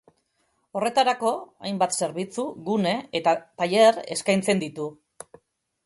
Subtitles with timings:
[0.79, 1.33] Horretarako,
[1.67, 4.93] hainbat zerbitzu, gune eta tailer eskaintzen ditu.